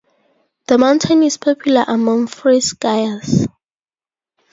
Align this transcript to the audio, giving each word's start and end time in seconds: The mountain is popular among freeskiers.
The 0.65 0.79
mountain 0.79 1.21
is 1.21 1.37
popular 1.37 1.85
among 1.87 2.25
freeskiers. 2.25 3.45